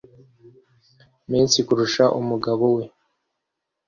[1.31, 2.83] menshi kurusha umugabo we